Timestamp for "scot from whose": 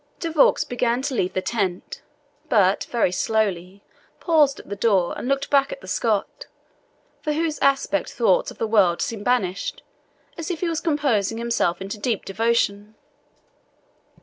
5.87-7.59